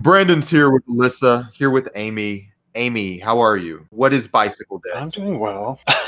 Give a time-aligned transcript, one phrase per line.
[0.00, 2.50] Brandon's here with Alyssa, here with Amy.
[2.74, 3.86] Amy, how are you?
[3.90, 4.92] What is Bicycle Day?
[4.94, 5.78] I'm doing well.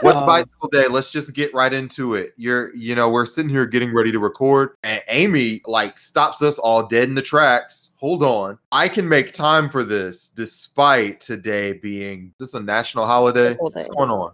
[0.00, 0.86] What's Um, Bicycle Day?
[0.88, 2.32] Let's just get right into it.
[2.36, 6.58] You're, you know, we're sitting here getting ready to record, and Amy like stops us
[6.58, 7.92] all dead in the tracks.
[7.96, 13.06] Hold on, I can make time for this, despite today being is this a national
[13.06, 13.54] holiday.
[13.60, 14.32] What's going on?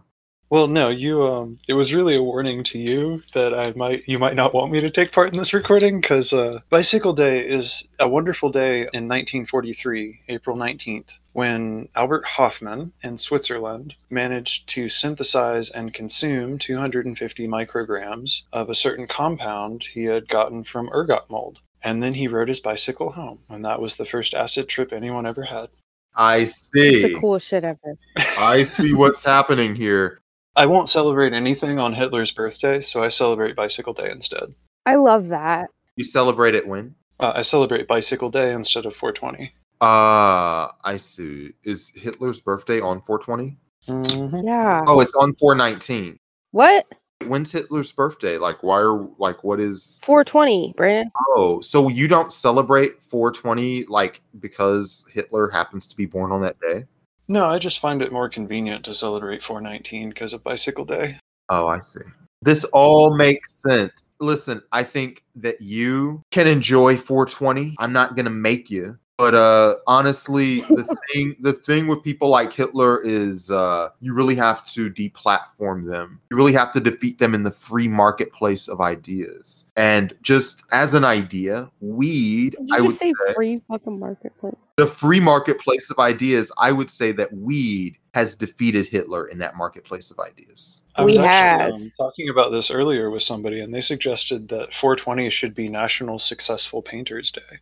[0.50, 1.24] Well, no, you.
[1.24, 4.72] Um, it was really a warning to you that I might, you might not want
[4.72, 8.80] me to take part in this recording because uh, Bicycle Day is a wonderful day
[8.80, 17.46] in 1943, April 19th, when Albert Hofmann in Switzerland managed to synthesize and consume 250
[17.46, 21.60] micrograms of a certain compound he had gotten from ergot mold.
[21.82, 25.26] And then he rode his bicycle home, and that was the first acid trip anyone
[25.26, 25.68] ever had.
[26.16, 27.02] I It's see.
[27.02, 27.96] the coolest shit ever.
[28.36, 30.19] I see what's happening here.
[30.60, 34.52] I won't celebrate anything on Hitler's birthday, so I celebrate Bicycle Day instead.
[34.84, 35.70] I love that.
[35.96, 36.96] You celebrate it when?
[37.18, 39.54] Uh, I celebrate Bicycle Day instead of 420.
[39.80, 41.52] Uh, I see.
[41.64, 43.56] Is Hitler's birthday on 420?
[43.88, 44.46] Mm-hmm.
[44.46, 44.82] Yeah.
[44.86, 46.18] Oh, it's on 419.
[46.50, 46.86] What?
[47.24, 48.36] When's Hitler's birthday?
[48.36, 49.98] Like, why are like what is?
[50.02, 51.10] 420, Brandon.
[51.36, 56.60] Oh, so you don't celebrate 420 like because Hitler happens to be born on that
[56.60, 56.84] day?
[57.30, 61.20] No, I just find it more convenient to celebrate 419 because of Bicycle Day.
[61.48, 62.00] Oh, I see.
[62.42, 64.10] This all makes sense.
[64.18, 67.76] Listen, I think that you can enjoy 420.
[67.78, 68.98] I'm not gonna make you.
[69.20, 74.34] But uh honestly, the thing the thing with people like Hitler is uh you really
[74.34, 76.22] have to deplatform them.
[76.30, 79.66] You really have to defeat them in the free marketplace of ideas.
[79.76, 83.98] And just as an idea, weed, Did you I would just say say free fucking
[83.98, 84.54] marketplace?
[84.76, 89.54] the free marketplace of ideas, I would say that weed has defeated Hitler in that
[89.54, 90.80] marketplace of ideas.
[90.94, 91.82] I was We actually has.
[91.82, 96.18] um, talking about this earlier with somebody, and they suggested that 420 should be National
[96.18, 97.58] Successful Painters Day.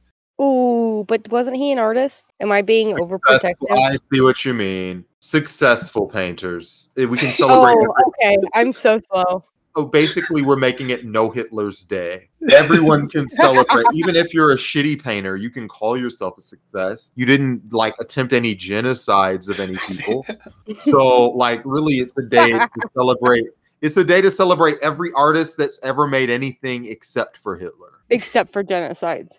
[0.99, 2.27] Ooh, but wasn't he an artist?
[2.41, 3.79] Am I being Successful- overprotective?
[3.79, 5.05] I see what you mean.
[5.21, 6.89] Successful painters.
[6.99, 7.75] Eh, We can celebrate.
[7.75, 8.37] Oh, okay.
[8.55, 9.45] I'm so slow.
[9.77, 12.31] Oh, basically, we're making it No Hitler's Day.
[12.53, 15.37] Everyone can celebrate, even if you're a shitty painter.
[15.37, 17.13] You can call yourself a success.
[17.15, 20.27] You didn't like attempt any genocides of any people.
[20.81, 23.47] So, like, really, it's a day to celebrate.
[23.81, 27.93] It's a day to celebrate every artist that's ever made anything except for Hitler.
[28.11, 29.39] Except for genocides.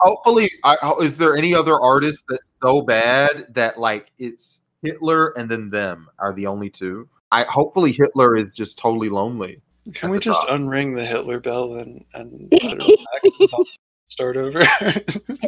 [0.00, 5.50] Hopefully, I, is there any other artist that's so bad that like it's Hitler and
[5.50, 7.08] then them are the only two?
[7.32, 9.60] I hopefully Hitler is just totally lonely.
[9.94, 10.50] Can we just top.
[10.50, 12.78] unring the Hitler bell and, and put it
[13.12, 13.66] back and
[14.06, 14.62] start over?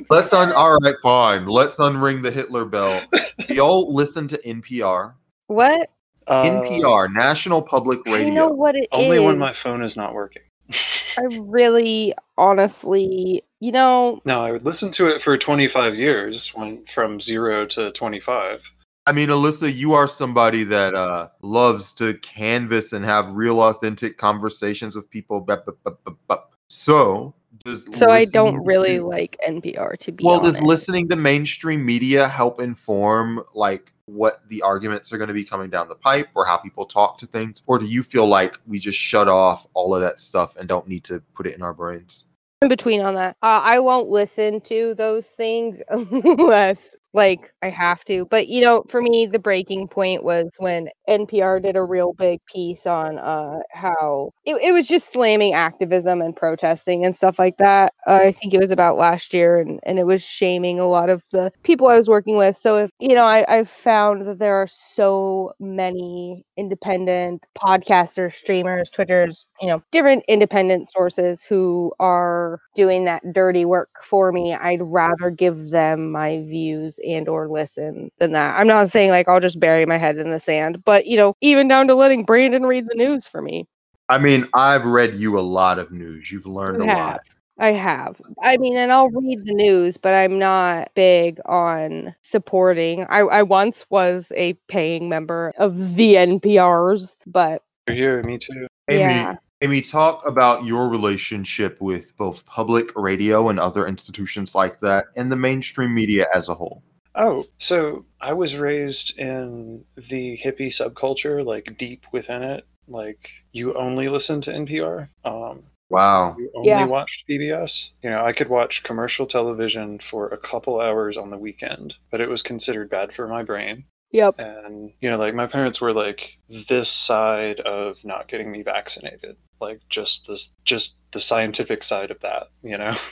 [0.10, 0.52] Let's un.
[0.52, 1.46] All right, fine.
[1.46, 3.02] Let's unring the Hitler bell.
[3.46, 5.14] Do y'all listen to NPR?
[5.46, 5.90] What?
[6.26, 8.52] Uh, NPR, National Public I know Radio.
[8.52, 8.88] what it is.
[8.92, 10.42] Only when my phone is not working.
[11.18, 16.84] I really, honestly, you know, No, I would listen to it for 25 years, when
[16.86, 18.62] from zero to 25.
[19.06, 24.18] I mean, Alyssa, you are somebody that uh, loves to canvas and have real, authentic
[24.18, 25.40] conversations with people.
[25.40, 26.54] Bup, bup, bup, bup, bup.
[26.68, 27.34] So,
[27.64, 30.58] does so I don't really to- like NPR to be Well, honest.
[30.58, 35.44] does listening to mainstream media help inform like what the arguments are going to be
[35.44, 37.62] coming down the pipe or how people talk to things?
[37.66, 40.88] Or do you feel like we just shut off all of that stuff and don't
[40.88, 42.24] need to put it in our brains?
[42.62, 43.36] in between on that.
[43.42, 48.26] Uh, I won't listen to those things unless like I have to.
[48.26, 52.40] But you know, for me, the breaking point was when NPR did a real big
[52.46, 57.56] piece on uh, how it, it was just slamming activism and protesting and stuff like
[57.58, 57.92] that.
[58.06, 61.10] Uh, I think it was about last year, and and it was shaming a lot
[61.10, 62.56] of the people I was working with.
[62.56, 68.90] So if you know, I I've found that there are so many independent podcasters, streamers,
[68.90, 74.54] Twitters, you know, different independent sources who are doing that dirty work for me.
[74.54, 78.58] I'd rather give them my views and or listen than that.
[78.58, 81.34] I'm not saying like I'll just bury my head in the sand, but you know,
[81.40, 83.66] even down to letting Brandon read the news for me.
[84.08, 86.32] I mean, I've read you a lot of news.
[86.32, 87.06] You've learned You a have.
[87.08, 87.20] lot.
[87.58, 88.20] I have.
[88.42, 93.04] I mean, and I'll read the news, but I'm not big on supporting.
[93.10, 98.66] I, I once was a paying member of the NPRs, but You're here, me too.
[98.88, 99.36] Amy, yeah.
[99.62, 105.30] Amy, talk about your relationship with both public radio and other institutions like that and
[105.30, 106.82] the mainstream media as a whole.
[107.14, 112.66] Oh, so I was raised in the hippie subculture, like deep within it.
[112.88, 115.08] Like you only listen to NPR.
[115.24, 116.36] Um, Wow.
[116.38, 116.84] you only Yeah.
[116.86, 117.90] watched PBS.
[118.02, 122.20] You know, I could watch commercial television for a couple hours on the weekend, but
[122.20, 123.84] it was considered bad for my brain.
[124.12, 124.38] Yep.
[124.38, 129.36] And you know, like my parents were like this side of not getting me vaccinated,
[129.60, 132.48] like just this, just the scientific side of that.
[132.62, 132.96] You know.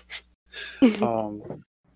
[1.03, 1.41] Um,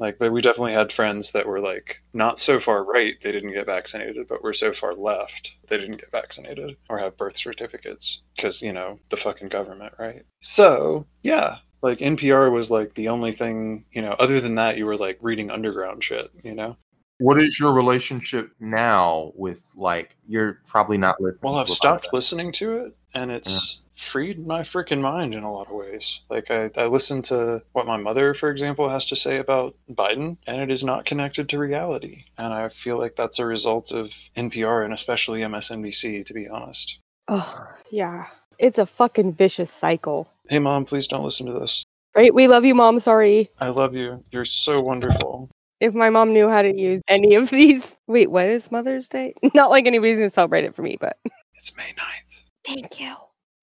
[0.02, 3.52] like, but we definitely had friends that were like not so far right they didn't
[3.52, 8.20] get vaccinated, but were so far left they didn't get vaccinated or have birth certificates
[8.34, 10.24] because you know the fucking government, right?
[10.40, 14.16] So yeah, like NPR was like the only thing you know.
[14.18, 16.76] Other than that, you were like reading underground shit, you know.
[17.18, 21.52] What is your relationship now with like you're probably not listening?
[21.52, 25.52] Well, I've a stopped listening to it, and it's freed my freaking mind in a
[25.52, 26.20] lot of ways.
[26.28, 30.36] Like I, I listen to what my mother, for example, has to say about Biden,
[30.46, 32.24] and it is not connected to reality.
[32.36, 36.98] And I feel like that's a result of NPR and especially MSNBC, to be honest.
[37.28, 38.26] Oh, yeah.
[38.58, 40.28] It's a fucking vicious cycle.
[40.48, 41.84] Hey, mom, please don't listen to this.
[42.14, 42.34] Right?
[42.34, 43.00] We love you, mom.
[43.00, 43.50] Sorry.
[43.58, 44.22] I love you.
[44.30, 45.48] You're so wonderful.
[45.80, 47.96] If my mom knew how to use any of these.
[48.06, 49.34] Wait, what is Mother's Day?
[49.54, 51.16] Not like anybody's gonna celebrate it for me, but
[51.56, 52.31] It's May 9th.
[52.64, 53.14] Thank you.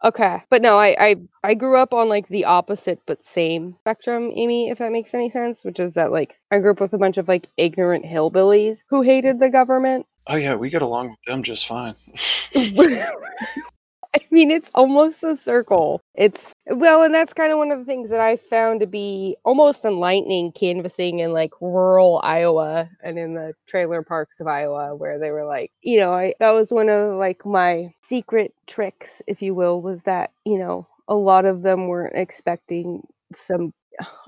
[0.03, 0.41] Okay.
[0.49, 4.69] But no, I, I I grew up on like the opposite but same spectrum, Amy,
[4.69, 7.17] if that makes any sense, which is that like I grew up with a bunch
[7.17, 10.05] of like ignorant hillbillies who hated the government.
[10.27, 11.95] Oh, yeah, we get along with them just fine.
[14.15, 16.01] I mean, it's almost a circle.
[16.15, 19.35] It's well, and that's kind of one of the things that I found to be
[19.45, 25.19] almost enlightening canvassing in like rural Iowa and in the trailer parks of Iowa, where
[25.19, 29.41] they were like, you know, I that was one of like my secret tricks, if
[29.41, 33.03] you will, was that you know a lot of them weren't expecting
[33.33, 33.73] some.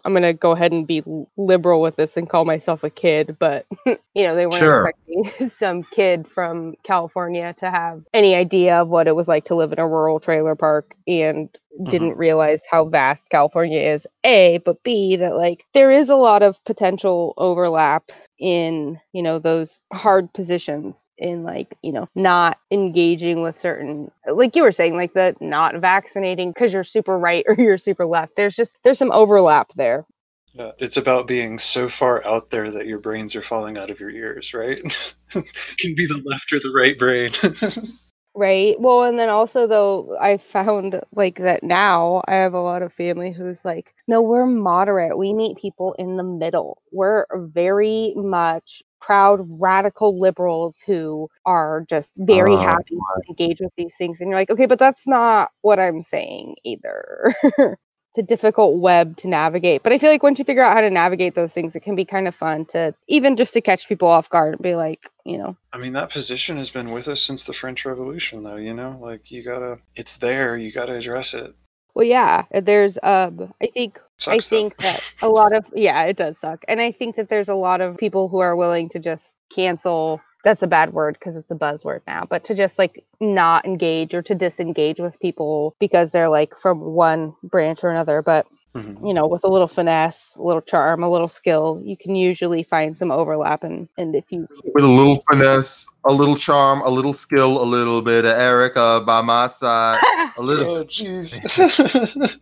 [0.06, 1.04] I'm gonna go ahead and be
[1.38, 4.68] liberal with this and call myself a kid, but you know they weren't Sure.
[4.68, 9.56] expecting some kid from California to have any idea of what it was like to
[9.56, 11.90] live in a rural trailer park and Mm-hmm.
[11.90, 14.06] didn't realize how vast California is.
[14.26, 19.40] A, but B, that like there is a lot of potential overlap in, you know,
[19.40, 24.98] those hard positions in like, you know, not engaging with certain like you were saying,
[24.98, 28.36] like the not vaccinating because you're super right or you're super left.
[28.36, 30.06] There's just there's some overlap there.
[30.54, 34.02] Yeah, it's about being so far out there that your brains are falling out of
[34.02, 34.82] your ears, right?
[35.32, 37.32] Can be the left or the right brain.
[38.34, 38.80] Right.
[38.80, 42.94] Well, and then also though, I found like that now I have a lot of
[42.94, 45.18] family who's like, no, we're moderate.
[45.18, 46.82] We meet people in the middle.
[46.94, 53.74] We're very much proud radical liberals who are just very Oh, happy to engage with
[53.76, 54.22] these things.
[54.22, 57.34] And you're like, okay, but that's not what I'm saying either.
[58.12, 59.84] it's a difficult web to navigate.
[59.84, 61.96] But I feel like once you figure out how to navigate those things, it can
[61.96, 65.10] be kind of fun to even just to catch people off guard and be like,
[65.26, 68.58] you know, I mean, that position has been with us since the French Revolution, though,
[68.58, 69.00] you know?
[69.02, 71.56] Like, you gotta, it's there, you gotta address it.
[71.94, 74.58] Well, yeah, there's um I think I Sucks, though.
[74.58, 76.64] think that a lot of yeah, it does suck.
[76.68, 80.22] And I think that there's a lot of people who are willing to just cancel
[80.44, 84.14] that's a bad word because it's a buzzword now, but to just like not engage
[84.14, 88.46] or to disengage with people because they're like from one branch or another, but
[88.76, 89.06] Mhm.
[89.06, 92.64] you know, with a little finesse, a little charm, a little skill, you can usually
[92.64, 96.90] find some overlap and and if you with a little finesse, a little charm, a
[96.90, 100.00] little skill, a little bit of Erica by my side,
[100.38, 101.32] a little Oh, jeez.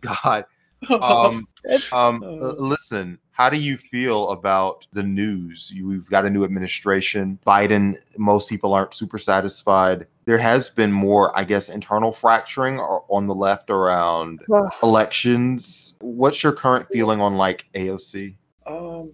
[0.00, 0.44] God.
[0.90, 1.46] Um,
[1.92, 2.48] um, Uh.
[2.48, 5.72] uh, listen, how do you feel about the news?
[5.82, 7.38] We've got a new administration.
[7.46, 10.06] Biden, most people aren't super satisfied.
[10.26, 14.70] There has been more, I guess, internal fracturing on the left around Ugh.
[14.82, 15.94] elections.
[16.02, 18.36] What's your current feeling on like AOC?
[18.66, 19.12] um,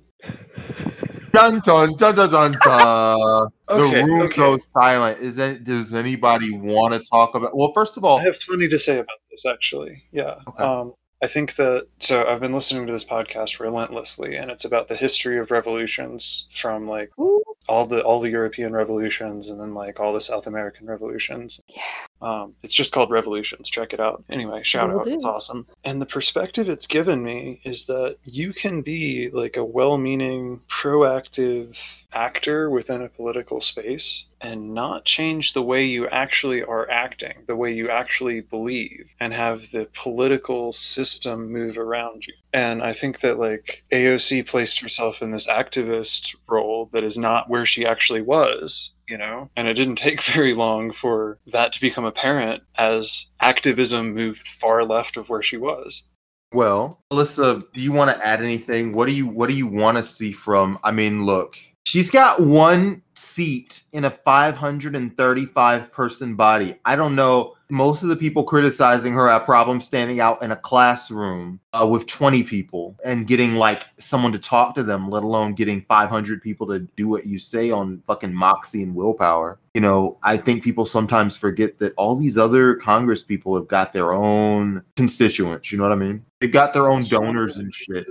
[1.31, 3.49] Dun dun dun dun dun dun.
[3.69, 4.37] Okay, the room okay.
[4.37, 5.21] goes silent.
[5.21, 7.57] Is that, does anybody want to talk about?
[7.57, 10.03] Well, first of all, I have plenty to say about this, actually.
[10.11, 10.35] Yeah.
[10.49, 10.65] Okay.
[10.65, 14.89] Um, I think that so I've been listening to this podcast relentlessly, and it's about
[14.89, 19.75] the history of revolutions from like Ooh, all the all the European revolutions and then
[19.75, 21.61] like all the South American revolutions.
[21.69, 22.06] yeah.
[22.21, 23.69] Um, it's just called Revolutions.
[23.69, 24.25] Check it out.
[24.29, 25.09] Anyway, shout Will out.
[25.09, 25.67] It's awesome.
[25.85, 30.61] And the perspective it's given me is that you can be like a well meaning,
[30.69, 37.35] proactive actor within a political space and not change the way you actually are acting,
[37.47, 42.35] the way you actually believe, and have the political system move around you.
[42.53, 47.49] And I think that like AOC placed herself in this activist role that is not
[47.49, 51.81] where she actually was you know and it didn't take very long for that to
[51.81, 56.03] become apparent as activism moved far left of where she was
[56.53, 58.93] Well, Alyssa, do you want to add anything?
[58.93, 60.79] What do you what do you want to see from?
[60.85, 66.75] I mean, look, she's got one seat in a 535 person body.
[66.85, 67.56] I don't know.
[67.69, 72.07] Most of the people criticizing her have problems standing out in a classroom uh, with
[72.07, 76.67] 20 people and getting like someone to talk to them, let alone getting 500 people
[76.69, 79.59] to do what you say on fucking moxie and willpower.
[79.75, 83.93] You know, I think people sometimes forget that all these other Congress people have got
[83.93, 85.73] their own constituents.
[85.73, 86.25] You know what I mean?
[86.41, 88.07] They've got their own donors and shit.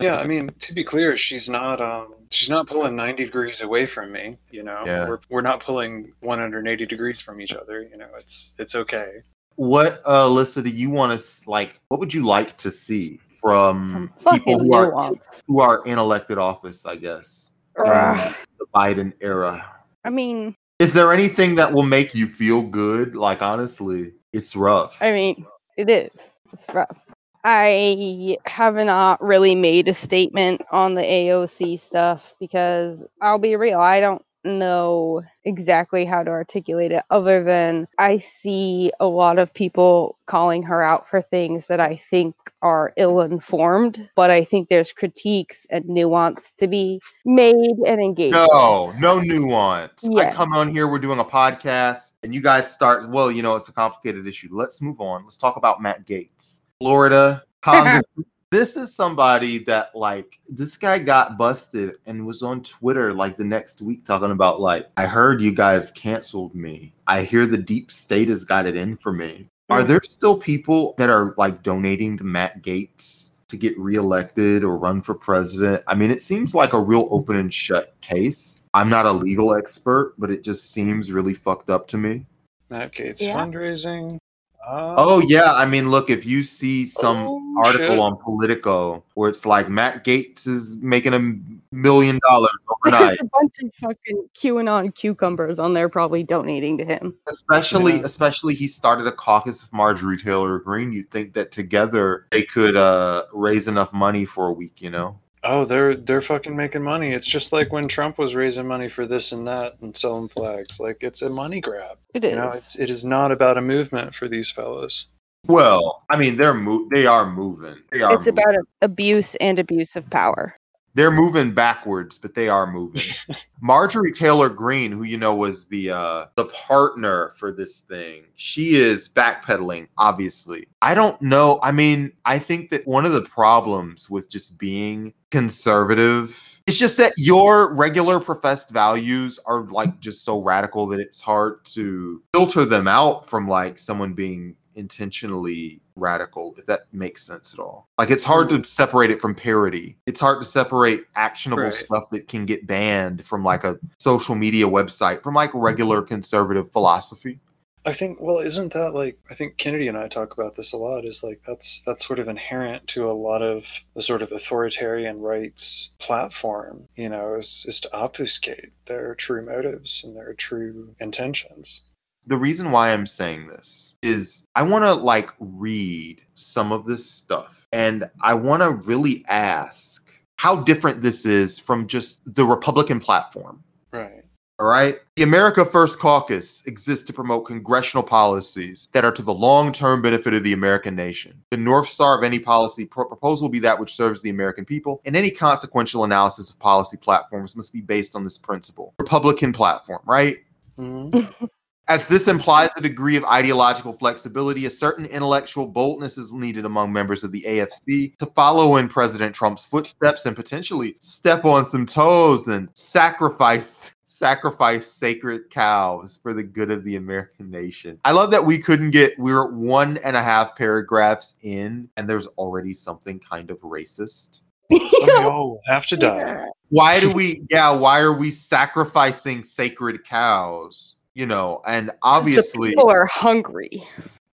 [0.00, 3.86] Yeah, I mean, to be clear, she's not um she's not pulling 90 degrees away
[3.86, 4.82] from me, you know.
[4.86, 5.08] Yeah.
[5.08, 8.08] We're we're not pulling 180 degrees from each other, you know.
[8.18, 9.22] It's it's okay.
[9.56, 11.78] What, uh, Alyssa, do you want to like?
[11.88, 15.12] What would you like to see from people fucking who are
[15.46, 16.86] who are in elected office?
[16.86, 19.64] I guess in the Biden era.
[20.04, 23.14] I mean, Is there anything that will make you feel good?
[23.14, 24.96] Like honestly, it's rough.
[25.02, 25.44] I mean,
[25.76, 26.30] it is.
[26.52, 26.98] It's rough.
[27.44, 33.80] I have not really made a statement on the AOC stuff because I'll be real,
[33.80, 39.52] I don't know exactly how to articulate it other than I see a lot of
[39.52, 44.68] people calling her out for things that I think are ill informed, but I think
[44.68, 48.32] there's critiques and nuance to be made and engaged.
[48.32, 50.04] No, no nuance.
[50.04, 50.34] I Yes.
[50.34, 53.10] come on here, we're doing a podcast, and you guys start.
[53.10, 54.48] Well, you know, it's a complicated issue.
[54.50, 55.24] Let's move on.
[55.24, 58.04] Let's talk about Matt Gaetz, Florida Congress.
[58.50, 63.44] this is somebody that, like, this guy got busted and was on Twitter like the
[63.44, 66.92] next week talking about, like, I heard you guys canceled me.
[67.06, 69.46] I hear the deep state has got it in for me.
[69.68, 74.76] Are there still people that are like donating to Matt Gaetz to get reelected or
[74.76, 75.84] run for president?
[75.86, 78.62] I mean, it seems like a real open and shut case.
[78.74, 82.26] I'm not a legal expert, but it just seems really fucked up to me.
[82.68, 83.36] Matt Gaetz Yeah.
[83.36, 84.18] fundraising.
[84.66, 87.98] Uh, Oh yeah, I mean, look, if you see some Oh, article shit.
[87.98, 92.50] on Politico where it's like Matt Gaetz is making a million dollars
[92.84, 97.14] overnight, There's a bunch of fucking QAnon cucumbers on there probably donating to him.
[97.28, 98.02] especially Yeah.
[98.04, 102.76] especially he started a caucus with Marjorie Taylor Greene, you'd think that together they could
[102.76, 105.18] uh raise enough money for a week, you know?
[105.42, 107.12] Oh, they're they're fucking making money.
[107.12, 110.78] It's just like when Trump was raising money for this and that and selling flags.
[110.78, 111.96] Like it's a money grab.
[112.14, 112.32] It is.
[112.32, 115.06] You know, it's it is not about a movement for these fellows.
[115.46, 117.76] Well, I mean, they're mo- they are moving.
[117.90, 118.34] They are it's moving.
[118.34, 120.54] about abuse and abuse of power.
[120.94, 123.02] They're moving backwards, but they are moving.
[123.60, 128.74] Marjorie Taylor Greene, who you know was the uh the partner for this thing, she
[128.74, 130.66] is backpedaling, obviously.
[130.82, 131.60] I don't know.
[131.62, 136.96] I mean, I think that one of the problems with just being conservative is just
[136.98, 142.64] that your regular professed values are like just so radical that it's hard to filter
[142.64, 147.88] them out from like someone being intentionally radical if that makes sense at all.
[147.98, 148.66] Like it's hard to mm.
[148.66, 149.96] separate it from parody.
[150.06, 151.74] It's hard to separate actionable Right.
[151.74, 156.08] stuff that can get banned from like a social media website from like regular mm-hmm.
[156.08, 157.38] conservative philosophy.
[157.86, 160.76] I think well, isn't that like I think Kennedy and I talk about this a
[160.76, 164.32] lot is like that's that's sort of inherent to a lot of the sort of
[164.32, 170.94] authoritarian rights platform, you know, is is to obfuscate their true motives and their true
[171.00, 171.82] intentions.
[172.30, 177.04] The reason why I'm saying this is I want to like read some of this
[177.04, 183.00] stuff and I want to really ask how different this is from just the Republican
[183.00, 183.64] platform.
[183.92, 184.22] Right.
[184.60, 185.00] All right.
[185.16, 190.00] The America First Caucus exists to promote congressional policies that are to the long term
[190.00, 191.42] benefit of the American nation.
[191.50, 194.64] The North Star of any policy pro- proposal will be that which serves the American
[194.64, 198.94] people, and any consequential analysis of policy platforms must be based on this principle.
[199.00, 200.38] Republican platform, right?
[200.78, 201.50] Mhm.
[201.90, 206.92] As this implies a degree of ideological flexibility, a certain intellectual boldness is needed among
[206.92, 211.84] members of the AFC to follow in President Trump's footsteps and potentially step on some
[211.84, 217.98] toes and sacrifice sacrifice sacred cows for the good of the American nation.
[218.04, 222.08] I love that we couldn't get we we're one and a half paragraphs in and
[222.08, 224.42] there's already something kind of racist.
[224.70, 226.46] Some y'all have to die.
[226.68, 230.94] Why do we yeah, why are we sacrificing sacred cows?
[231.14, 233.86] You know, and The obviously people are hungry.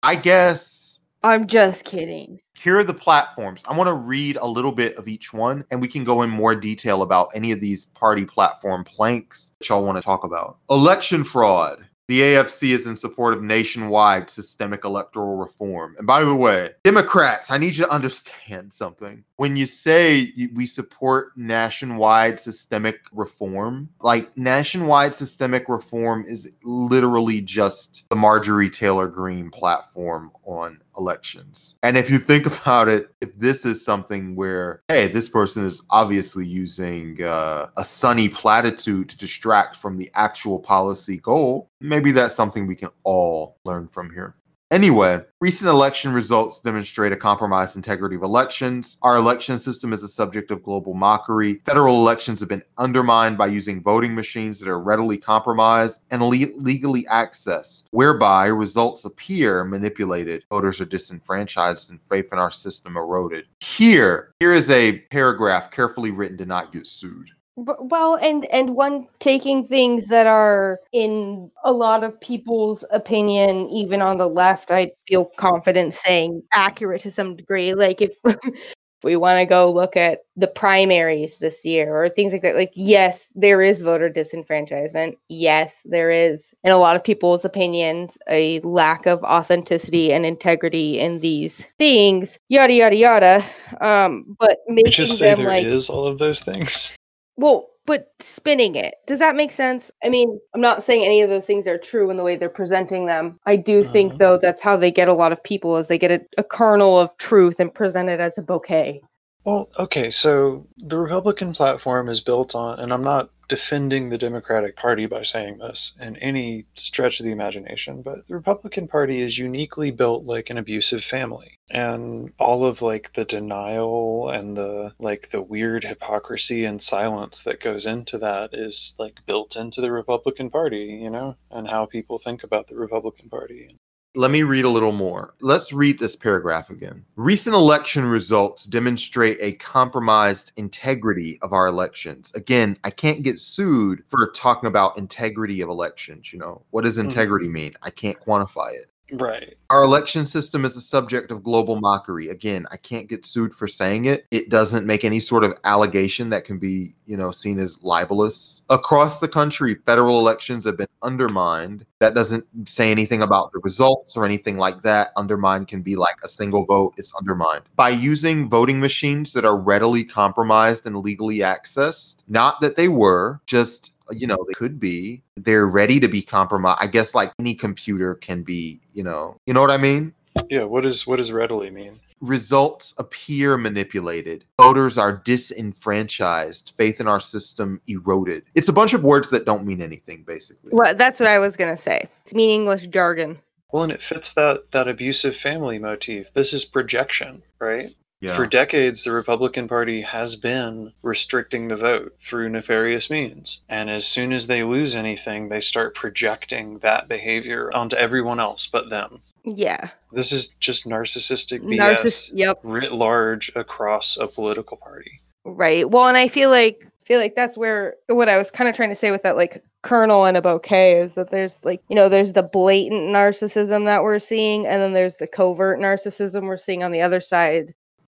[0.02, 2.40] I guess I'm just kidding.
[2.58, 3.62] here are the platforms.
[3.66, 6.30] I want to read a little bit of each one and we can go in
[6.30, 10.58] more detail about any of these party platform planks that y'all want to talk about.
[10.68, 11.86] Election fraud.
[12.08, 15.94] The AFC is in support of nationwide systemic electoral reform.
[15.96, 19.24] And by the way, Democrats, I need you to understand something.
[19.36, 28.04] When you say we support nationwide systemic reform, like nationwide systemic reform is literally just
[28.10, 31.74] the Marjorie Taylor Greene platform on elections.
[31.82, 35.82] And if you think about it, if this is something where, hey, this person is
[35.90, 42.34] obviously using uh, a sunny platitude to distract from the actual policy goal, maybe that's
[42.34, 44.36] something we can all learn from here.
[44.74, 48.96] Anyway, recent election results demonstrate a compromised integrity of elections.
[49.02, 51.60] Our election system is a subject of global mockery.
[51.64, 56.56] Federal elections have been undermined by using voting machines that are readily compromised and le-
[56.56, 60.44] legally accessed, whereby results appear manipulated.
[60.50, 63.44] Voters are disenfranchised and faith in our system eroded.
[63.60, 67.30] Here, here is a paragraph carefully written to not get sued.
[67.56, 74.02] Well, and and one taking things that are in a lot of people's opinion, even
[74.02, 77.74] on the left, I feel confident saying accurate to some degree.
[77.74, 78.16] Like if
[79.04, 82.72] we want to go look at the primaries this year or things like that, like
[82.74, 85.14] yes, there is voter disenfranchisement.
[85.28, 90.98] Yes, there is, in a lot of people's opinions, a lack of authenticity and integrity
[90.98, 92.36] in these things.
[92.48, 93.44] Yada yada yada.
[93.80, 96.96] Um, but making just say them there is like all of those things.
[97.36, 98.94] Well, but spinning it.
[99.06, 99.90] Does that make sense?
[100.04, 102.48] I mean, I'm not saying any of those things are true in the way they're
[102.48, 103.38] presenting them.
[103.46, 103.92] I do Uh-huh.
[103.92, 106.44] think though that's how they get a lot of people is they get a, a
[106.44, 109.02] kernel of truth and present it as a bouquet.
[109.44, 114.76] Well, okay, so the Republican platform is built on, and I'm not defending the Democratic
[114.76, 119.38] Party by saying this in any stretch of the imagination, but the Republican Party is
[119.38, 121.58] uniquely built like an abusive family.
[121.70, 127.60] And all of like the denial and the like the weird hypocrisy and silence that
[127.60, 132.18] goes into that is like built into the Republican Party, you know, and how people
[132.18, 133.76] think about the Republican Party.
[134.16, 135.34] Let me read a little more.
[135.40, 137.04] Let's read this paragraph again.
[137.16, 142.30] Recent election results demonstrate a compromised integrity of our elections.
[142.36, 146.32] Again, I can't get sued for talking about integrity of elections.
[146.32, 147.06] You know, what does Hmm.
[147.06, 147.72] integrity mean?
[147.82, 148.86] I can't quantify it.
[149.12, 149.54] Right.
[149.70, 152.28] Our election system is a subject of global mockery.
[152.28, 154.26] Again, I can't get sued for saying it.
[154.30, 158.62] It doesn't make any sort of allegation that can be, you know, seen as libelous.
[158.70, 161.84] Across the country, federal elections have been undermined.
[161.98, 165.12] That doesn't say anything about the results or anything like that.
[165.16, 167.64] Undermined can be like a single vote, it's undermined.
[167.76, 173.40] By using voting machines that are readily compromised and legally accessed, not that they were,
[173.46, 175.22] just you know, they could be.
[175.36, 176.78] They're ready to be compromised.
[176.80, 180.14] I guess like any computer can be, you know, you know what I mean?
[180.50, 182.00] Yeah, what is what does readily mean?
[182.20, 184.44] Results appear manipulated.
[184.58, 186.74] Voters are disenfranchised.
[186.76, 188.44] Faith in our system eroded.
[188.54, 190.70] It's a bunch of words that don't mean anything, basically.
[190.72, 192.08] Well, that's what I was gonna say.
[192.22, 193.38] It's meaningless jargon.
[193.72, 196.32] Well, and it fits that that abusive family motif.
[196.32, 197.94] This is projection, right?
[198.24, 198.36] Yeah.
[198.36, 203.60] For decades, the Republican Party has been restricting the vote through nefarious means.
[203.68, 208.66] And as soon as they lose anything, they start projecting that behavior onto everyone else
[208.66, 209.20] but them.
[209.44, 209.90] Yeah.
[210.10, 212.60] This is just narcissistic BS Narciss yep.
[212.62, 215.20] writ large across a political party.
[215.44, 215.90] Right.
[215.90, 218.88] Well, and I feel like feel like that's where what I was kind of trying
[218.88, 222.08] to say with that like kernel and a bouquet is that there's like you know
[222.08, 226.82] there's the blatant narcissism that we're seeing and then there's the covert narcissism we're seeing
[226.82, 227.74] on the other side.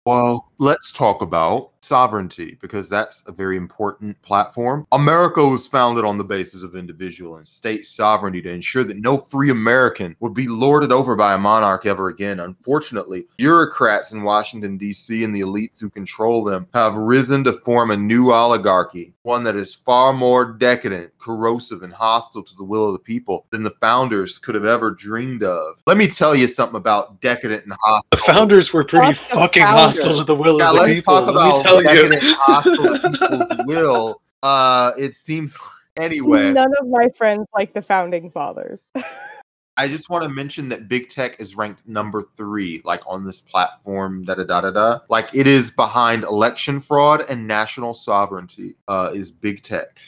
[0.06, 4.86] Well, let's talk about sovereignty because that's a very important platform.
[4.91, 9.17] America was founded on the basis of individual and state sovereignty to ensure that no
[9.17, 12.39] free American would be lorded over by a monarch ever again.
[12.39, 17.91] Unfortunately, bureaucrats in Washington, D.C., and the elites who control them have risen to form
[17.91, 22.88] a new oligarchy, one that is far more decadent, corrosive, and hostile to the will
[22.88, 25.76] of the people than the founders could have ever dreamed of.
[25.88, 28.17] Let me tell you something about decadent and hostile.
[28.17, 29.95] The founders were pretty Fuck fucking founders.
[29.98, 31.13] hostile to the will Yeah, of the people.
[31.13, 32.10] talk Let me about tell you.
[32.10, 34.22] decadent hostile people's will.
[34.44, 35.58] Uh, it seems
[35.98, 36.52] anyway.
[36.52, 38.92] None of my friends like the founding fathers.
[39.78, 43.42] I just want to mention that big tech is ranked number three, like on this
[43.42, 44.24] platform.
[44.24, 45.00] Da da da da da.
[45.10, 48.76] Like it is behind election fraud and national sovereignty.
[48.88, 50.00] Uh, is big tech.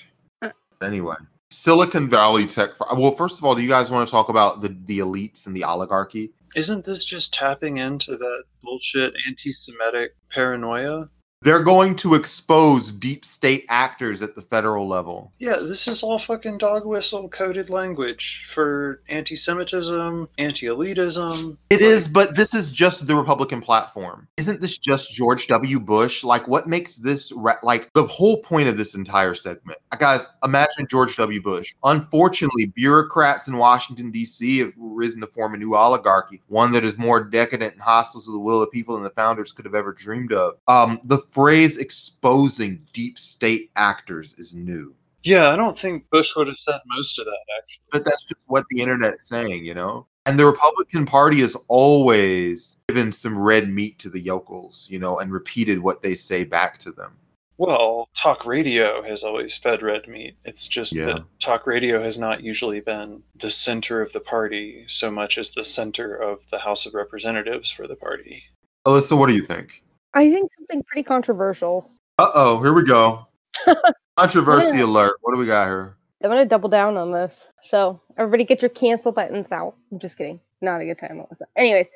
[0.41, 0.51] Uh.
[0.81, 1.15] Anyway,
[1.49, 2.71] Silicon Valley tech.
[2.95, 5.55] Well, first of all, do you guys want to talk about the the elites and
[5.55, 6.31] the oligarchy?
[6.55, 11.09] Isn't this just tapping into that bullshit anti Semitic paranoia?
[11.41, 15.31] They're going to expose deep state actors at the federal level.
[15.37, 21.57] Yeah, this is all fucking dog whistle coded language for anti Semitism, anti elitism.
[21.69, 24.27] It is, but this is just the Republican platform.
[24.37, 25.79] Isn't this just George W.
[25.79, 26.23] Bush?
[26.23, 29.77] Like, what makes this ra- like the whole point of this entire segment?
[29.91, 31.41] Uh, Guys, imagine George W.
[31.41, 31.75] Bush.
[31.83, 34.59] Unfortunately, bureaucrats in Washington, D.C.
[34.59, 38.31] have risen to form a new oligarchy, one that is more decadent and hostile to
[38.31, 40.55] the will of people than the founders could have ever dreamed of.
[40.67, 44.95] Um, the phrase exposing deep state actors is new.
[45.23, 47.81] Yeah, I don't think Bush would have said most of that, actually.
[47.91, 50.07] but that's just what the internet's saying, you know.
[50.25, 55.19] And the Republican Party has always given some red meat to the yokels, you know,
[55.19, 57.13] and repeated what they say back to them.
[57.57, 60.35] Well, talk radio has always fed red meat.
[60.45, 61.05] It's just Yeah.
[61.05, 65.51] that talk radio has not usually been the center of the party so much as
[65.51, 68.43] the center of the House of Representatives for the party.
[68.85, 69.81] Alyssa, what do you think?
[70.17, 71.91] I think something pretty controversial.
[72.17, 73.27] Uh oh, here we go.
[74.17, 75.13] Controversy alert.
[75.21, 75.95] What do we got here?
[76.23, 77.47] I'm gonna double down on this.
[77.63, 79.75] So everybody, get your cancel buttons out.
[79.91, 80.39] I'm just kidding.
[80.59, 81.45] Not a good time, Melissa.
[81.55, 81.87] Anyways,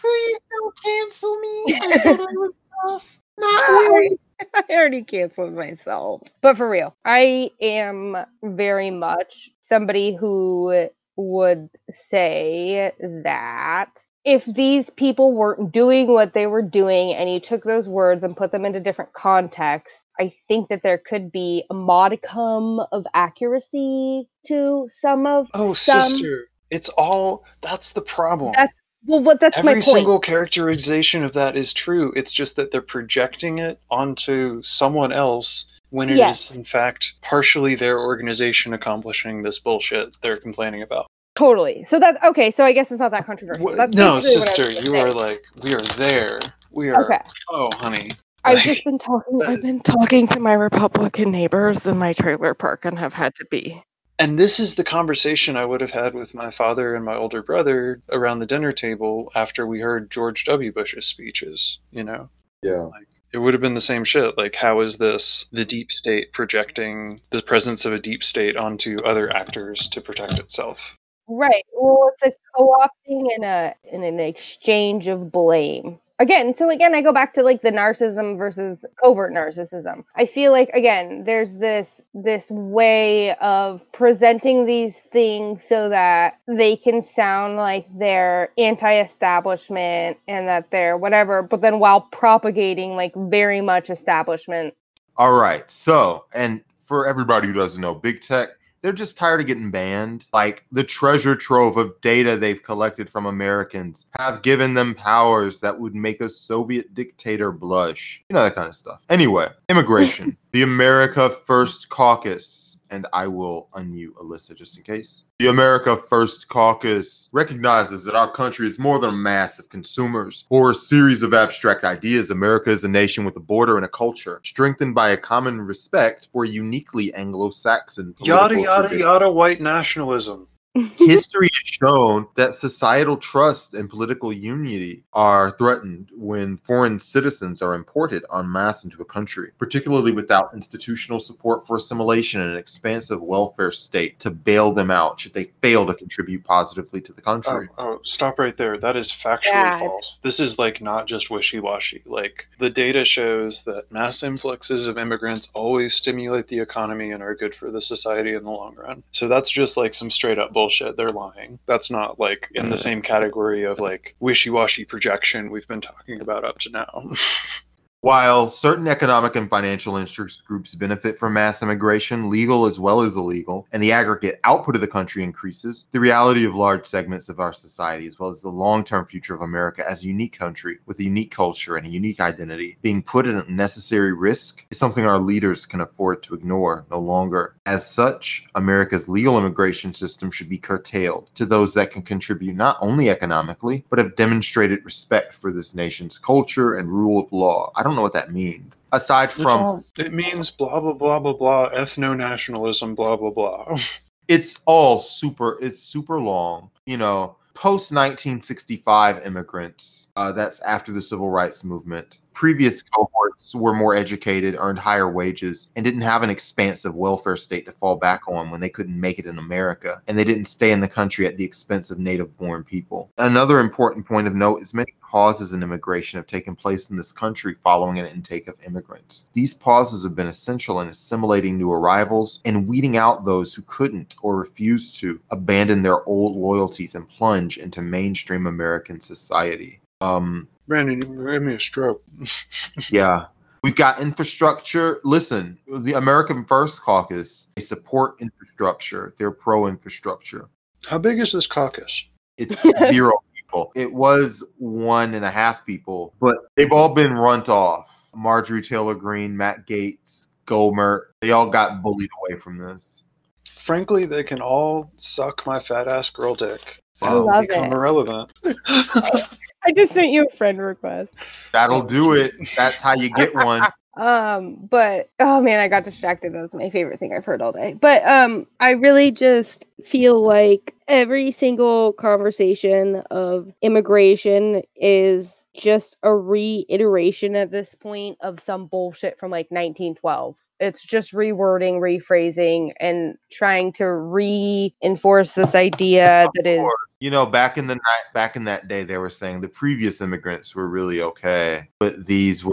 [0.00, 1.64] Please don't cancel me.
[1.68, 3.20] I thought I was tough.
[3.38, 4.18] Not really.
[4.54, 6.22] I already canceled myself.
[6.40, 13.90] But for real, I am very much somebody who would say that
[14.28, 18.36] if these people weren't doing what they were doing and you took those words and
[18.36, 24.28] put them into different contexts, I think that there could be a modicum of accuracy
[24.46, 28.52] to some of Oh, some sister, it's all that's the problem.
[28.52, 28.74] That's-
[29.06, 29.84] well what that's Every my point.
[29.84, 32.12] single characterization of that is true.
[32.16, 36.54] It's just that they're projecting it onto someone else when it is Yes.
[36.54, 41.06] in fact partially their organization accomplishing this bullshit they're complaining about.
[41.38, 41.84] Totally.
[41.84, 42.50] So that's okay.
[42.50, 43.64] So I guess it's not that controversial.
[43.66, 45.00] Wha- That's no, basically sister, you say.
[45.00, 46.40] are like we are there.
[46.72, 47.20] We are Okay.
[47.50, 48.10] oh honey.
[48.42, 49.40] I've Like, just been talking.
[49.46, 53.44] I've been talking to my Republican neighbors in my trailer park and have had to
[53.52, 53.80] be.
[54.18, 57.40] And this is the conversation I would have had with my father and my older
[57.40, 60.72] brother around the dinner table after we heard George W.
[60.72, 62.30] Bush's speeches, you know?
[62.64, 62.88] Yeah.
[63.32, 64.36] It would have been the same shit.
[64.36, 68.96] Like, how is this the deep state projecting the presence of a deep state onto
[69.04, 70.96] other actors to protect itself?
[71.28, 71.64] Right.
[71.74, 75.98] Well, it's a co-opting and a and an exchange of blame.
[76.20, 80.04] Again, so again, I go back to like the narcissism versus covert narcissism.
[80.16, 86.76] I feel like again, there's this this way of presenting these things so that they
[86.76, 93.60] can sound like they're anti-establishment and that they're whatever, but then while propagating like very
[93.60, 94.74] much establishment
[95.16, 95.68] All right.
[95.70, 98.50] So, and for everybody who doesn't know, big tech,
[98.82, 100.26] they're just tired of getting banned.
[100.32, 105.78] Like the treasure trove of data they've collected from Americans have given them powers that
[105.78, 108.22] would make a Soviet dictator blush.
[108.28, 109.00] You know, that kind of stuff.
[109.08, 110.36] Anyway, immigration.
[110.52, 112.67] the America First Caucus.
[112.90, 115.24] And I will unmute Alyssa just in case.
[115.38, 120.46] The America First Caucus recognizes that our country is more than a mass of consumers
[120.48, 122.30] or a series of abstract ideas.
[122.30, 126.28] America is a nation with a border and a culture, strengthened by a common respect
[126.32, 128.14] for uniquely Anglo Saxon.
[128.20, 130.48] Yada, yada, yada, white nationalism.
[130.96, 137.74] History has shown that societal trust and political unity are threatened when foreign citizens are
[137.74, 143.20] imported en masse into a country, particularly without institutional support for assimilation and an expansive
[143.20, 147.24] welfare state to bail them out should they fail to contribute positively to the Oh,
[147.24, 147.68] country.
[147.78, 148.78] oh, stop right there.
[148.78, 149.78] That is factually Yeah.
[149.80, 150.20] false.
[150.22, 152.02] This is like not just wishy washy.
[152.06, 157.34] Like the data shows that mass influxes of immigrants always stimulate the economy and are
[157.34, 159.02] good for the society in the long run.
[159.12, 160.67] So that's just like some straight up bullshit.
[160.96, 161.58] They're lying.
[161.66, 166.20] That's not like in the same category of like wishy washy projection we've been talking
[166.20, 167.12] about up to now.
[168.00, 173.16] While certain economic and financial interest groups benefit from mass immigration, legal as well as
[173.16, 177.40] illegal, and the aggregate output of the country increases, the reality of large segments of
[177.40, 180.78] our society, as well as the long term future of America as a unique country
[180.86, 185.04] with a unique culture and a unique identity, being put at necessary risk is something
[185.04, 187.56] our leaders can afford to ignore no longer.
[187.66, 192.78] As such, America's legal immigration system should be curtailed to those that can contribute not
[192.80, 197.72] only economically, but have demonstrated respect for this nation's culture and rule of law.
[197.74, 198.82] I don't know what that means.
[198.92, 203.78] Aside from all- it means blah blah blah blah blah ethno nationalism blah blah blah.
[204.28, 211.00] it's all super it's super long you know post 1965 immigrants uh, that's after the
[211.00, 216.30] civil rights movement previous cohorts were more educated earned higher wages and didn't have an
[216.30, 220.16] expansive welfare state to fall back on when they couldn't make it in america and
[220.16, 224.06] they didn't stay in the country at the expense of native born people another important
[224.06, 227.98] point of note is many pauses in immigration have taken place in this country following
[227.98, 232.96] an intake of immigrants these pauses have been essential in assimilating new arrivals and weeding
[232.96, 238.46] out those who couldn't or refused to abandon their old loyalties and plunge into mainstream
[238.46, 239.80] American society.
[240.00, 242.04] Um, Brandon, you gave me a stroke.
[242.90, 243.26] yeah.
[243.64, 245.00] We've got infrastructure.
[245.02, 249.12] Listen, the American First Caucus, they support infrastructure.
[249.18, 250.48] They're pro infrastructure.
[250.86, 252.04] How big is this caucus?
[252.36, 253.72] It's zero people.
[253.74, 258.08] It was one and a half people, but they've all been runt off.
[258.14, 263.02] Marjorie Taylor Greene, Matt Gaetz, Gohmert, they all got bullied away from this.
[263.50, 266.80] Frankly, they can all suck my fat ass girl dick.
[267.02, 267.72] I and love become it.
[267.72, 268.32] irrelevant.
[269.64, 271.12] I just sent you a friend request.
[271.52, 272.34] That'll do it.
[272.56, 273.62] That's how you get one.
[273.98, 276.32] Um, but oh man, I got distracted.
[276.32, 277.74] That was my favorite thing I've heard all day.
[277.80, 286.14] But um, I really just feel like every single conversation of immigration is just a
[286.14, 293.16] reiteration at this point of some bullshit from like 1912 it's just rewording rephrasing and
[293.30, 296.66] trying to reinforce this idea that is
[297.00, 300.00] You know, back in the night, back in that day, they were saying the previous
[300.00, 302.52] immigrants were really okay, but these were.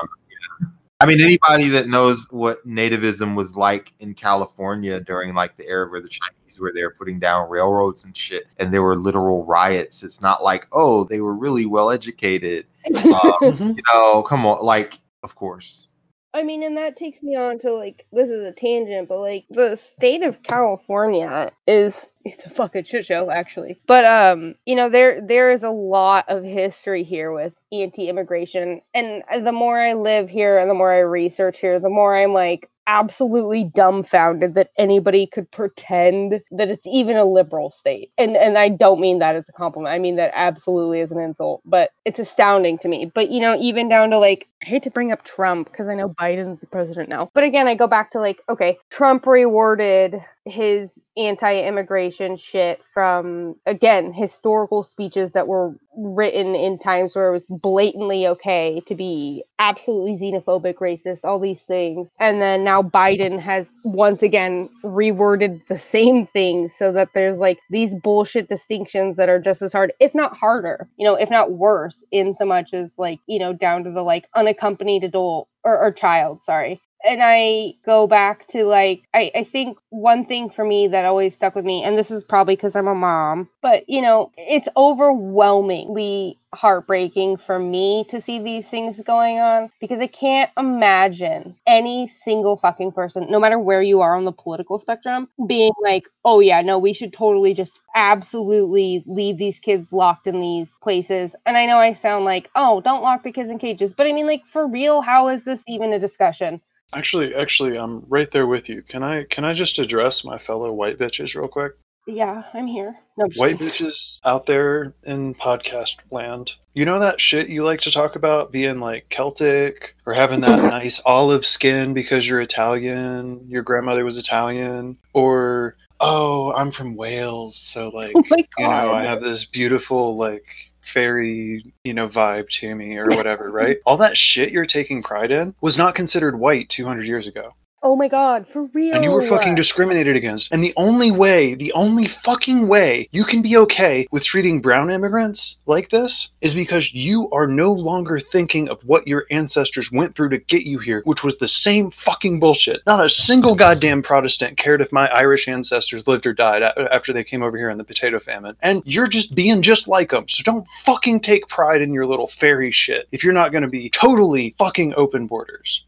[0.00, 0.66] Um, yeah.
[1.00, 5.88] I mean, anybody that knows what nativism was like in California during like the era
[5.90, 10.02] where the Chinese were there putting down railroads and shit, and there were literal riots.
[10.02, 12.66] It's not like, oh, they were really well educated.
[12.86, 13.76] Um, Mhm.
[13.76, 15.88] you know, come on, like, of course.
[16.32, 19.46] I mean, and that takes me on to like this is a tangent, but like
[19.50, 23.80] the state of California is it's a fucking shit show actually.
[23.86, 29.22] But um, you know, there there is a lot of history here with anti-immigration, and
[29.44, 32.68] the more I live here and the more I research here, the more I'm like
[32.90, 38.10] absolutely dumbfounded that anybody could pretend that it's even a liberal state.
[38.18, 39.94] And and I don't mean that as a compliment.
[39.94, 43.10] I mean that absolutely as an insult, but it's astounding to me.
[43.14, 45.94] But you know, even down to like I hate to bring up Trump because I
[45.94, 47.30] know Biden's the president now.
[47.32, 54.12] But again, I go back to like, okay, Trump rewarded his anti-immigration shit from again
[54.12, 60.16] historical speeches that were written in times where it was blatantly okay to be absolutely
[60.16, 62.08] xenophobic racist all these things.
[62.18, 67.58] And then now biden has once again reworded the same thing so that there's like
[67.68, 71.52] these bullshit distinctions that are just as hard if not harder you know if not
[71.52, 75.78] worse in so much as like you know down to the like unaccompanied adult or,
[75.78, 80.64] or child sorry and I go back to like I, I think one thing for
[80.64, 83.88] me that always stuck with me, and this is probably because I'm a mom, but
[83.88, 90.08] you know, it's overwhelmingly heartbreaking for me to see these things going on because I
[90.08, 95.28] can't imagine any single fucking person, no matter where you are on the political spectrum,
[95.46, 100.40] being like, oh yeah, no, we should totally just absolutely leave these kids locked in
[100.40, 101.36] these places.
[101.46, 104.12] And I know I sound like, oh, don't lock the kids in cages, but I
[104.12, 106.60] mean, like, for real, how is this even a discussion?
[106.92, 108.82] Actually, actually, I'm right there with you.
[108.82, 111.74] Can I can I just address my fellow white bitches real quick?
[112.06, 112.96] Yeah, I'm here.
[113.16, 116.52] No, I'm White bitches out there in podcast land.
[116.74, 120.58] You know that shit you like to talk about being like Celtic or having that
[120.70, 127.56] nice olive skin because you're Italian, your grandmother was Italian, or oh, I'm from Wales,
[127.56, 128.22] so like Oh
[128.58, 133.50] you know, I have this beautiful like fairy, you know, vibe to me or whatever,
[133.50, 133.78] right?
[133.86, 137.54] All that shit you're taking pride in was not considered white 200 years ago.
[137.82, 138.94] Oh my god, for real.
[138.94, 140.52] And you were fucking discriminated against.
[140.52, 144.90] And the only way, the only fucking way you can be okay with treating brown
[144.90, 150.14] immigrants like this is because you are no longer thinking of what your ancestors went
[150.14, 152.82] through to get you here, which was the same fucking bullshit.
[152.86, 157.24] Not a single goddamn Protestant cared if my Irish ancestors lived or died after they
[157.24, 158.56] came over here in the potato famine.
[158.60, 160.28] And you're just being just like them.
[160.28, 163.68] So don't fucking take pride in your little fairy shit if you're not going to
[163.68, 165.86] be totally fucking open borders.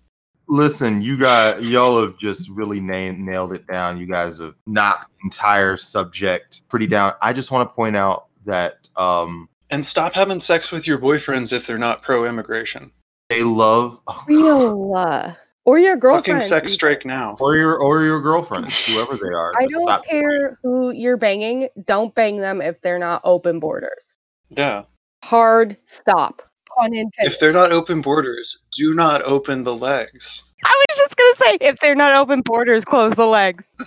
[0.52, 3.96] Listen, you got y'all have just really nailed nailed it down.
[3.96, 7.14] You guys have knocked the entire subject pretty down.
[7.22, 11.54] I just want to point out that um And stop having sex with your boyfriends
[11.54, 12.92] if they're not pro immigration.
[13.30, 14.92] they love oh, real.
[14.94, 15.32] Uh,
[15.64, 16.42] or your girlfriend.
[16.42, 17.34] Fucking sex strike now.
[17.40, 19.54] or your or your girlfriend, whoever they are.
[19.58, 21.68] I don't stop- care who you're banging.
[21.86, 24.12] Don't bang them if they're not open borders.
[24.50, 24.82] Yeah.
[25.24, 26.42] Hard stop.
[26.82, 27.32] Pun intended.
[27.32, 30.42] If they're not open borders, do not open the legs.
[30.64, 33.66] I was just gonna say, if they're not open borders, close the legs.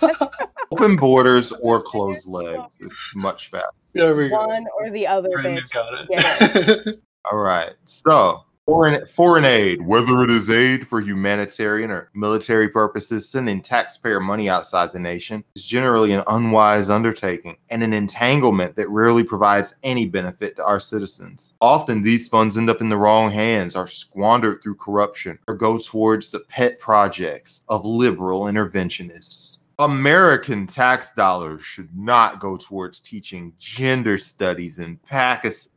[0.72, 3.86] Open borders or closed legs is much faster.
[3.94, 4.46] There we go.
[4.48, 5.72] One or the other, Brandon bitch.
[5.72, 7.02] got Get it.
[7.30, 7.70] All right.
[7.84, 14.20] So foreign foreign aid, whether it is aid for humanitarian or military purposes, sending taxpayer
[14.20, 19.76] money outside the nation is generally an unwise undertaking and an entanglement that rarely provides
[19.84, 21.54] any benefit to our citizens.
[21.60, 25.78] Often these funds end up in the wrong hands, are squandered through corruption, or go
[25.78, 29.58] towards the pet projects of liberal interventionists.
[29.78, 35.75] American tax dollars should not go towards teaching gender studies in Pakistan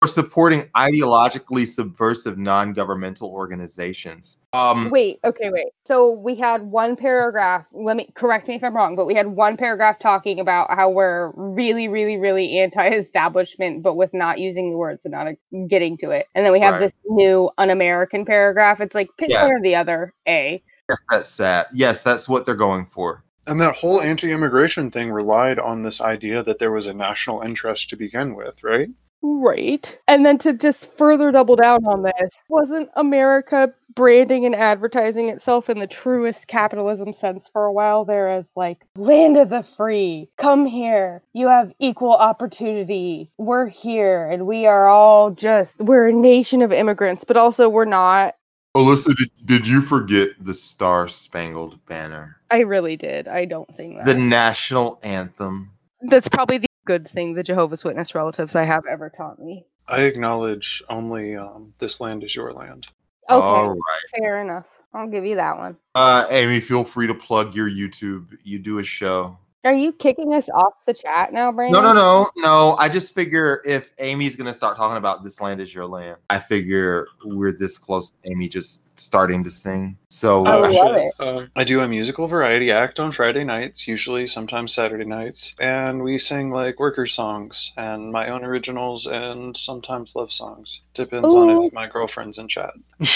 [0.00, 4.36] or supporting ideologically subversive non-governmental organizations.
[4.52, 5.66] Um, Wait, okay, wait.
[5.84, 7.66] So we had one paragraph.
[7.72, 10.88] Let me correct me if I'm wrong, but we had one paragraph talking about how
[10.88, 15.26] we're really, really, really anti-establishment, but with not using the words and not
[15.68, 16.26] getting to it.
[16.34, 16.80] And then we have Right.
[16.80, 18.80] this new un-American paragraph.
[18.80, 19.44] It's like pick Yeah.
[19.44, 20.12] one or the other.
[20.28, 20.62] A.
[20.88, 21.66] yes, that's sad.
[21.72, 23.24] Yes, that's what they're going for.
[23.46, 27.40] and that whole anti immigration thing relied on this idea that there was a national
[27.40, 28.90] interest to begin with, right?
[29.22, 29.98] Right.
[30.06, 35.68] And then to just further double down on this, wasn't America branding and advertising itself
[35.68, 40.28] in the truest capitalism sense for a while there as like land of the free?
[40.38, 41.22] Come here.
[41.32, 43.30] You have equal opportunity.
[43.38, 47.84] We're here and we are all just, we're a nation of immigrants, but also we're
[47.86, 48.36] not.
[48.76, 52.36] Alyssa, did, did you forget the Star Spangled Banner?
[52.52, 53.26] I really did.
[53.26, 54.06] I don't sing that.
[54.06, 55.72] The national anthem.
[56.02, 59.66] That's probably the good thing the Jehovah's Witness relatives I have ever taught me.
[59.86, 62.88] I acknowledge only um, this land is your land.
[63.30, 64.18] Okay, All right.
[64.18, 64.64] fair enough.
[64.94, 65.76] I'll give you that one.
[65.94, 68.38] Uh, Amy, feel free to plug your YouTube.
[68.42, 69.36] You do a show.
[69.64, 71.82] Are you kicking us off the chat now, Brandon?
[71.82, 72.76] No, no, no, no.
[72.78, 76.38] I just figure if Amy's gonna start talking about this land is your land, I
[76.38, 78.10] figure we're this close.
[78.10, 79.98] to Amy just starting to sing.
[80.10, 81.12] So I Uh, love should- it.
[81.18, 86.02] uh, I do a musical variety act on Friday nights, usually sometimes Saturday nights, and
[86.04, 90.82] we sing like worker songs and my own originals and sometimes love songs.
[90.94, 92.72] Depends on if my girlfriend's in chat.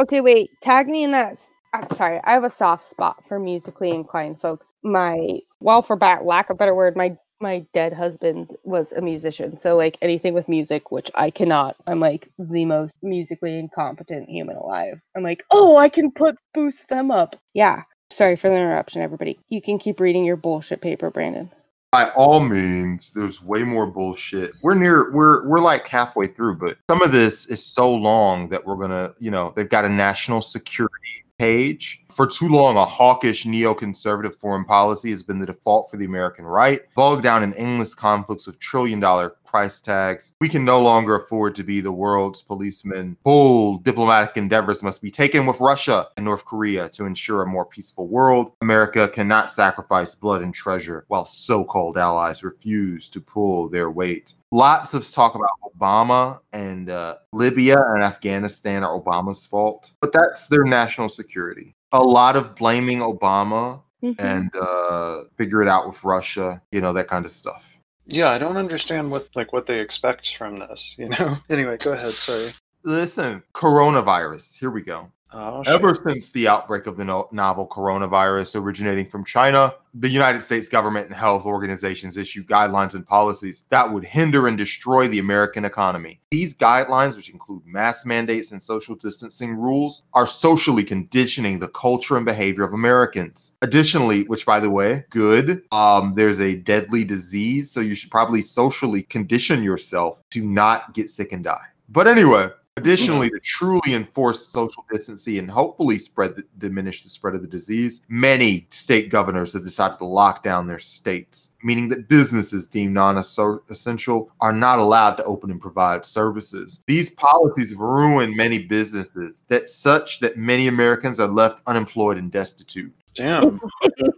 [0.00, 0.50] Okay, wait.
[0.60, 1.32] Tag me in that.
[1.32, 2.20] s- I'm sorry.
[2.22, 4.72] I have a soft spot for musically inclined folks.
[4.84, 9.56] My, well, for ba- lack of better word, my my dead husband was a musician.
[9.56, 11.76] So like anything with music, which I cannot.
[11.86, 15.00] I'm like the most musically incompetent human alive.
[15.16, 17.36] I'm like, oh, I can put boost them up.
[17.54, 17.82] Yeah.
[18.10, 19.38] Sorry for the interruption, everybody.
[19.50, 21.50] You can keep reading your bullshit paper, Brandon.
[21.92, 24.52] by all means, there's way more bullshit.
[24.62, 28.66] We're near we're we're like halfway through, but some of this is so long that
[28.66, 32.04] we're gonna, you know, they've got a national security page.
[32.10, 36.44] For too long, a hawkish neoconservative foreign policy has been the default for the American
[36.44, 40.34] right, bogged down in endless conflicts with trillion dollar price tags.
[40.40, 43.16] We can no longer afford to be the world's policeman.
[43.24, 47.64] Bold diplomatic endeavors must be taken with Russia and North Korea to ensure a more
[47.64, 48.52] peaceful world.
[48.60, 54.34] America cannot sacrifice blood and treasure while so called allies refuse to pull their weight.
[54.50, 60.46] Lots of talk about Obama and uh, Libya and Afghanistan are Obama's fault, but that's
[60.46, 61.74] their national security.
[61.92, 64.14] A lot of blaming Obama Mhm.
[64.20, 67.76] and uh, figure it out with Russia, you know, that kind of stuff.
[68.06, 70.94] Yeah, I don't understand what like what they expect from this.
[70.96, 71.38] You know.
[71.50, 72.14] anyway, go ahead.
[72.14, 72.54] Sorry.
[72.84, 74.56] Listen, coronavirus.
[74.58, 75.10] Here we go.
[75.32, 75.62] Oh.
[75.66, 80.68] Ever since the outbreak of the no- novel coronavirus originating from China, the United States
[80.68, 85.64] government and health organizations issue guidelines and policies that would hinder and destroy the American
[85.64, 86.20] economy.
[86.30, 92.16] These guidelines, which include mask mandates and social distancing rules, are socially conditioning the culture
[92.16, 93.54] and behavior of Americans.
[93.60, 98.40] Additionally, which by the way, good, um, there's a deadly disease, so you should probably
[98.40, 101.66] socially condition yourself to not get sick and die.
[101.90, 107.34] But anyway, Additionally, to truly enforce social distancing and hopefully spread the, diminish the spread
[107.34, 112.08] of the disease, many state governors have decided to lock down their states, meaning that
[112.08, 116.82] businesses deemed non-essential are not allowed to open and provide services.
[116.86, 122.30] These policies have ruined many businesses that such that many Americans are left unemployed and
[122.30, 122.94] destitute.
[123.14, 123.60] Damn.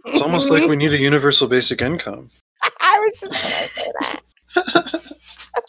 [0.05, 2.29] It's almost like we need a universal basic income.
[2.79, 4.10] I was just gonna say that.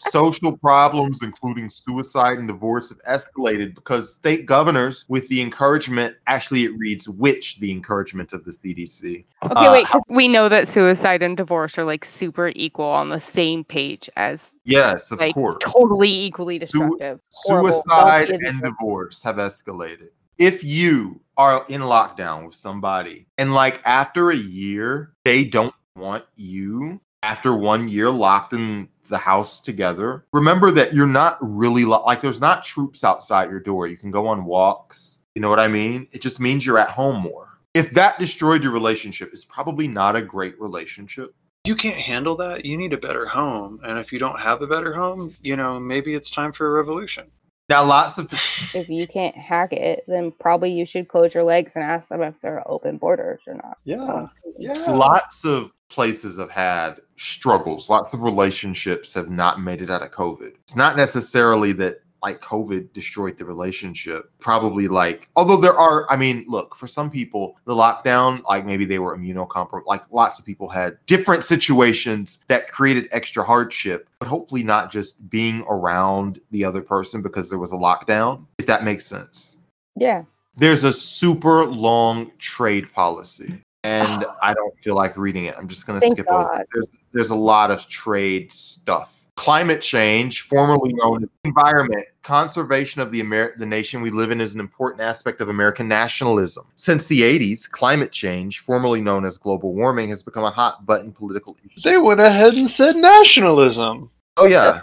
[0.09, 6.63] Social problems, including suicide and divorce, have escalated because state governors, with the encouragement, actually,
[6.63, 9.25] it reads which the encouragement of the CDC.
[9.43, 9.87] Okay, Uh, wait.
[10.09, 14.55] We know that suicide and divorce are like super equal on the same page as
[14.65, 15.57] Yes, of like course.
[15.59, 17.19] totally equally destructive.
[17.33, 20.09] Horrible, Suicide wealthy and divorce have escalated.
[20.37, 26.25] If you are in lockdown with somebody and, like, after a year, they don't want
[26.35, 32.03] you, after one year locked in the house together, remember that you're not really lo-
[32.05, 33.87] like, there's not troops outside your door.
[33.87, 35.19] You can go on walks.
[35.35, 36.07] You know what I mean?
[36.11, 37.59] It just means you're at home more.
[37.73, 41.33] If that destroyed your relationship, it's probably not a great relationship.
[41.65, 42.65] You can't handle that.
[42.65, 43.79] You need a better home.
[43.83, 46.71] And if you don't have a better home, you know, maybe it's time for a
[46.71, 47.31] revolution.
[47.69, 48.31] Now, lots of
[48.73, 52.21] If you can't hack it, then probably you should close your legs and ask them
[52.21, 53.77] if there are open borders or not.
[53.85, 54.27] Yeah.
[54.59, 54.91] Yeah.
[54.91, 57.89] lots of places have had struggles.
[57.89, 60.55] Lots of relationships have not made it out of COVID.
[60.63, 64.31] It's not necessarily that like COVID destroyed the relationship.
[64.39, 68.85] Probably like, although there are, I mean, look, for some people, the lockdown, like maybe
[68.85, 74.27] they were immunocompromised, like lots of people had different situations that created extra hardship, but
[74.27, 78.83] hopefully not just being around the other person because there was a lockdown, if that
[78.83, 79.57] makes sense
[79.97, 80.23] Yeah.
[80.57, 85.85] there's a super long trade policy and i don't feel like reading it i'm just
[85.85, 86.61] going to skip over God.
[86.61, 86.67] it.
[86.73, 93.11] there's there's a lot of trade stuff climate change formerly known as environment conservation of
[93.11, 96.65] the Amer- the nation we live in is an important aspect of american nationalism.
[96.75, 101.11] Since the 80s climate change formerly known as global warming has become a hot button
[101.11, 101.81] political issue.
[101.81, 104.09] They went ahead and said nationalism.
[104.37, 104.81] oh yeah.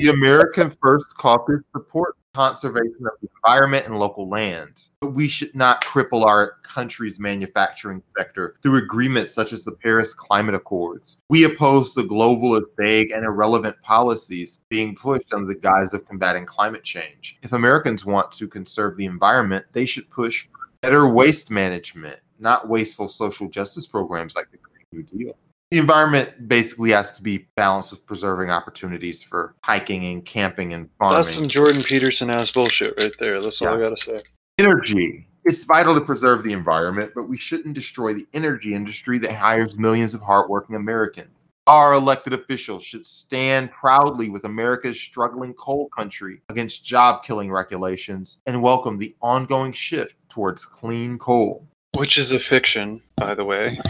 [0.00, 4.90] The American First Caucus supports conservation of the environment and local lands.
[5.00, 10.12] But we should not cripple our country's manufacturing sector through agreements such as the Paris
[10.12, 11.22] Climate Accords.
[11.30, 16.44] We oppose the globalist, vague, and irrelevant policies being pushed under the guise of combating
[16.44, 17.38] climate change.
[17.42, 22.68] If Americans want to conserve the environment, they should push for better waste management, not
[22.68, 25.38] wasteful social justice programs like the Green New Deal
[25.70, 30.88] the environment basically has to be balanced with preserving opportunities for hiking and camping and
[30.98, 31.16] farming.
[31.16, 33.40] That's some Jordan Peterson ass bullshit right there.
[33.40, 34.22] That's all I gotta say.
[34.58, 35.26] Energy.
[35.44, 39.76] It's vital to preserve the environment, but we shouldn't destroy the energy industry that hires
[39.76, 41.46] millions of hardworking Americans.
[41.68, 48.38] Our elected officials should stand proudly with America's struggling coal country against job killing regulations
[48.46, 51.66] and welcome the ongoing shift towards clean coal.
[51.96, 53.80] Which is a fiction, by the way.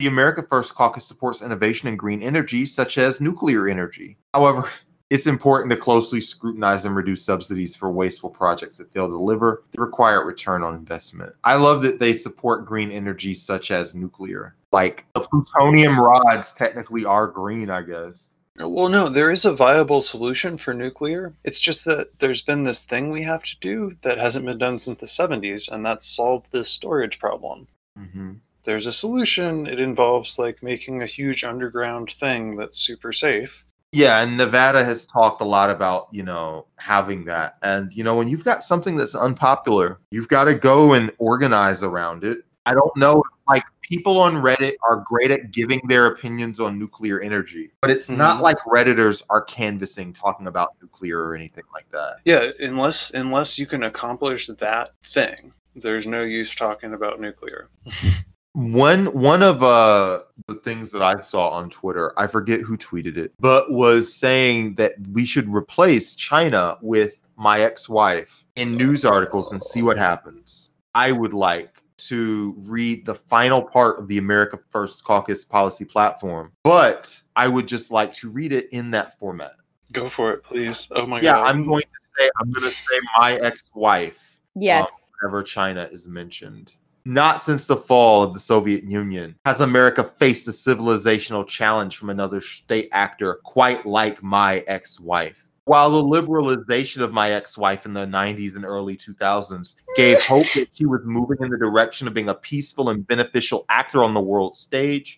[0.00, 4.16] The America First Caucus supports innovation in green energy, such as nuclear energy.
[4.32, 4.66] However,
[5.10, 9.64] it's important to closely scrutinize and reduce subsidies for wasteful projects that fail to deliver
[9.72, 11.34] the required return on investment.
[11.44, 14.56] I love that they support green energy, such as nuclear.
[14.72, 18.30] Like the plutonium rods technically are green, I guess.
[18.56, 21.34] Well, no, there is a viable solution for nuclear.
[21.44, 24.78] It's just that there's been this thing we have to do that hasn't been done
[24.78, 27.66] since the 70s, and that's solved this storage problem.
[27.94, 29.66] hmm There's a solution.
[29.66, 33.64] It involves like making a huge underground thing that's super safe.
[33.92, 37.56] Yeah, and Nevada has talked a lot about, you know, having that.
[37.62, 41.82] And, you know, when you've got something that's unpopular, you've got to go and organize
[41.82, 42.38] around it.
[42.66, 47.20] I don't know, like, people on Reddit are great at giving their opinions on nuclear
[47.20, 48.42] energy, but it's not Mhm.
[48.42, 52.18] like Redditors are canvassing talking about nuclear or anything like that.
[52.24, 57.68] Yeah, unless unless you can accomplish that thing, there's no use talking about nuclear.
[58.52, 63.16] One one of uh the things that I saw on Twitter, I forget who tweeted
[63.16, 69.52] it, but was saying that we should replace China with my ex-wife in news articles
[69.52, 70.70] and see what happens.
[70.94, 76.50] I would like to read the final part of the America First Caucus policy platform,
[76.64, 79.52] but I would just like to read it in that format.
[79.92, 80.88] Go for it, please.
[80.90, 81.38] Oh my Yeah, god.
[81.38, 85.12] Yeah, I'm going to say I'm going to say my ex-wife Yes.
[85.20, 86.72] whenever China is mentioned.
[87.04, 92.10] Not since the fall of the Soviet Union has America faced a civilizational challenge from
[92.10, 95.46] another state actor quite like my ex wife.
[95.64, 100.46] While the liberalization of my ex wife in the 90s and early 2000s gave hope
[100.54, 104.12] that she was moving in the direction of being a peaceful and beneficial actor on
[104.12, 105.16] the world stage,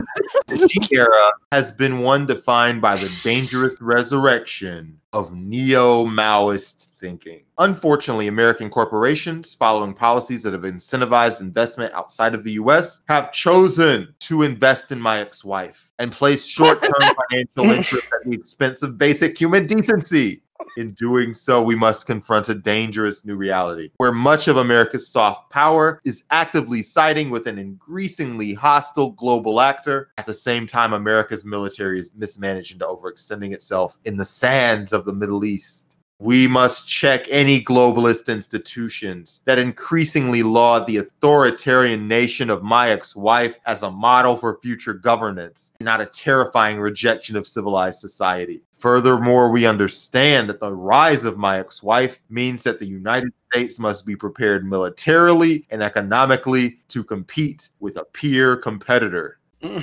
[0.48, 7.42] the era has been one defined by the dangerous resurrection of neo Maoist thinking.
[7.58, 14.14] Unfortunately, American corporations, following policies that have incentivized investment outside of the US, have chosen
[14.20, 18.82] to invest in my ex wife and place short term financial interest at the expense
[18.82, 20.42] of basic human decency.
[20.76, 25.50] In doing so, we must confront a dangerous new reality where much of America's soft
[25.50, 30.10] power is actively siding with an increasingly hostile global actor.
[30.18, 35.04] At the same time, America's military is mismanaged into overextending itself in the sands of
[35.04, 35.91] the Middle East.
[36.22, 43.16] We must check any globalist institutions that increasingly laud the authoritarian nation of my ex
[43.16, 48.62] wife as a model for future governance, not a terrifying rejection of civilized society.
[48.72, 53.80] Furthermore, we understand that the rise of my ex wife means that the United States
[53.80, 59.40] must be prepared militarily and economically to compete with a peer competitor.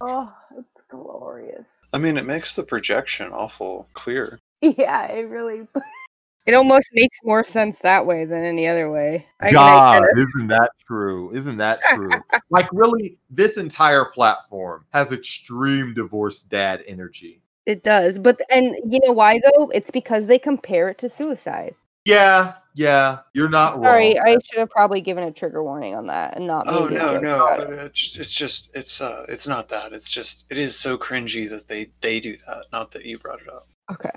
[0.00, 1.72] Oh, it's glorious.
[1.92, 4.38] I mean, it makes the projection awful clear.
[4.78, 5.66] Yeah, it really.
[6.46, 9.26] It almost makes more sense that way than any other way.
[9.38, 11.30] I- I God, isn't that true?
[11.34, 12.08] Isn't that true?
[12.50, 17.42] like, really, this entire platform has extreme divorced dad energy.
[17.66, 19.68] it does, but and you know why though?
[19.74, 21.74] It's because they compare it to suicide.
[22.06, 24.24] Yeah, yeah, you're not Sorry, wrong.
[24.26, 26.64] I should have probably given a trigger warning on that and not.
[26.66, 27.68] Oh no, no, it.
[27.68, 29.92] it's just, it's just it's uh it's not that.
[29.92, 32.64] It's just it is so cringy that they they do that.
[32.72, 33.68] Not that you brought it up.
[33.90, 34.10] Okay.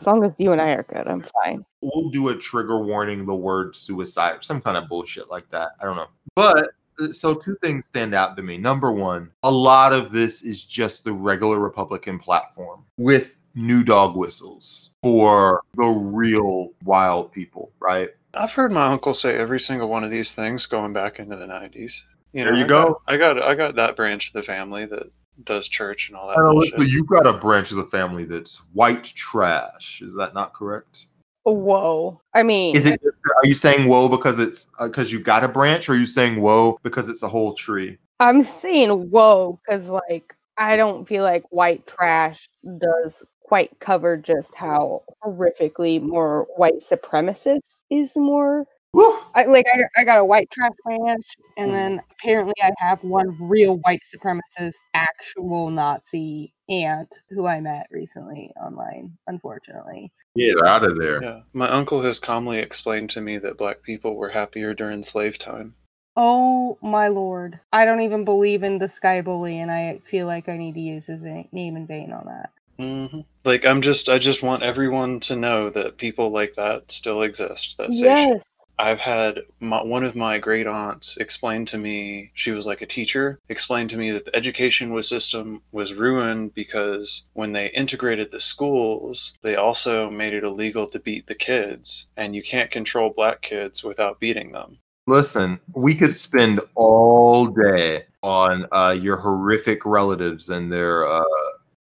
[0.00, 1.64] As long as you and I are good, I'm fine.
[1.80, 5.70] we'll do a trigger warning the word suicide or some kind of bullshit like that.
[5.80, 6.08] I don't know.
[6.34, 6.70] But
[7.00, 8.58] uh, so two things stand out to me.
[8.58, 14.16] Number one, a lot of this is just the regular Republican platform with new dog
[14.16, 18.10] whistles for the real wild people, right?
[18.34, 21.46] I've heard my uncle say every single one of these things going back into the
[21.46, 22.02] nineties.
[22.32, 22.84] You There you I go.
[22.88, 25.06] got- I got I got that branch of the family that
[25.42, 26.36] does church and all that.
[26.36, 26.74] And bullshit.
[26.74, 30.02] Alyssa, you've got a branch of the family that's white trash.
[30.02, 31.06] Is that not correct?
[31.44, 32.20] Whoa.
[32.32, 33.00] I mean, Is it?
[33.04, 36.06] Are you saying whoa because it's uh, because you've got a branch, or are you
[36.06, 37.98] saying whoa because it's a whole tree?
[38.20, 44.54] I'm saying whoa because like I don't feel like white trash does quite cover just
[44.54, 48.64] how horrifically more white supremacist is more
[48.94, 49.18] Woo!
[49.34, 51.16] I like I, I got a white trash man,
[51.56, 51.72] and Mhm.
[51.72, 58.52] then apparently I have one real white supremacist, actual Nazi aunt who I met recently
[58.60, 59.18] online.
[59.26, 61.22] Unfortunately, Get out of there.
[61.22, 61.40] Yeah.
[61.52, 65.74] My uncle has calmly explained to me that black people were happier during slave time.
[66.16, 70.48] oh my lord, I don't even believe in the sky bully, and I feel like
[70.48, 72.50] I need to use his name in vain on that.
[72.78, 77.22] hmm Like I'm just, I just want everyone to know that people like that still
[77.22, 77.74] exist.
[77.78, 78.06] That say.
[78.06, 78.44] Yes,
[78.78, 82.86] I've had my, one of my great aunts explain to me, she was like a
[82.86, 88.30] teacher, explained to me that the education was system was ruined because when they integrated
[88.30, 93.10] the schools, they also made it illegal to beat the kids, and you can't control
[93.10, 94.78] black kids without beating them.
[95.06, 101.06] Listen, we could spend all day on uh, your horrific relatives and their.
[101.06, 101.22] Uh,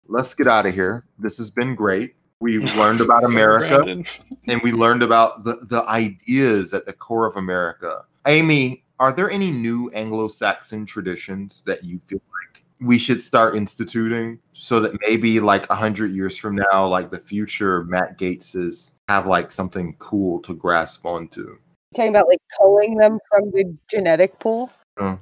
[0.06, 1.04] let's get out of here.
[1.18, 2.14] This has been great.
[2.40, 4.08] We learned about So America grounded.
[4.48, 8.02] and we learned about the, the ideas at the core of America.
[8.26, 13.56] Amy, are there any new Anglo Saxon traditions that you feel like we should start
[13.56, 18.96] instituting so that maybe like a hundred years from now, like the future Matt Gaetzes
[19.08, 21.58] have like something cool to grasp onto?
[21.94, 24.70] talking about like culling them from the genetic pool.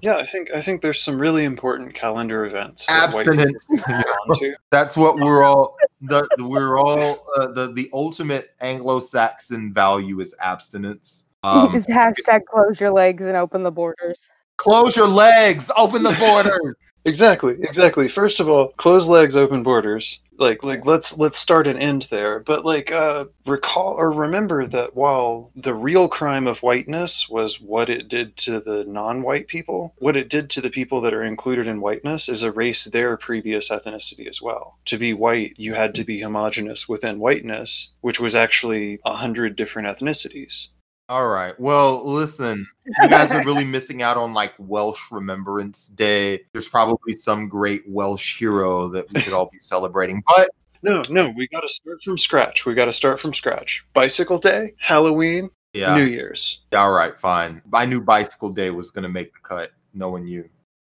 [0.01, 2.87] Yeah, I think I think there's some really important calendar events.
[2.87, 3.67] that Abstinence.
[3.85, 4.55] can hold on to.
[4.71, 5.77] That's what we're all.
[6.03, 11.27] The, we're all uh, the the ultimate Anglo-Saxon value is abstinence.
[11.43, 14.31] Um, is hashtag close your legs and open the borders.
[14.57, 16.77] close your legs, open the borders.
[17.07, 18.09] Exactly, exactly.
[18.09, 20.21] First of all, close legs, open borders.
[20.37, 22.41] Like, like let's let's start and end there.
[22.41, 27.89] But like, uh, recall or remember that while the real crime of whiteness was what
[27.89, 31.69] it did to the non-white people, what it did to the people that are included
[31.69, 34.79] in whiteness is erase their previous ethnicity as well.
[34.87, 39.55] To be white, you had to be homogenous within whiteness, which was actually a hundred
[39.57, 40.69] different ethnicities.
[41.09, 41.59] All right.
[41.61, 42.67] Well, listen,
[43.03, 46.45] you guys are really missing out on like Welsh Remembrance Day.
[46.53, 50.23] There's probably some great Welsh hero that we could all be celebrating.
[50.27, 50.49] But
[50.83, 52.65] No, no, we got to start from scratch.
[52.65, 53.85] We got to start from scratch.
[53.93, 56.61] Bicycle Day, Halloween, yeah, New Year's.
[56.75, 57.61] all right, fine.
[57.73, 60.49] I knew Bicycle Day was gonna make the cut, knowing you.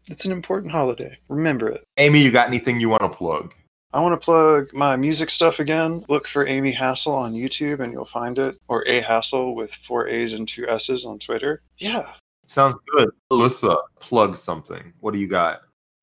[0.09, 1.17] It's an important holiday.
[1.29, 1.85] Remember it.
[1.99, 3.55] Amy, you got anything you want to plug?
[3.93, 6.05] I want to plug my music stuff again.
[6.09, 10.07] Look for Amy Hassel on YouTube and you'll find it, or A Hassel with four
[10.07, 11.62] A's and two S's on Twitter.
[11.78, 12.12] Yeah.
[12.47, 13.11] Sounds good.
[13.30, 14.93] Alyssa, plug something.
[15.01, 15.62] What do you got?